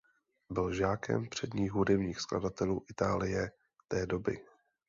Byl 0.49 0.73
žákem 0.73 1.29
předních 1.29 1.71
hudebních 1.71 2.19
skladatelů 2.19 2.85
Itálie 2.89 3.51
té 3.87 4.05
doby. 4.05 4.39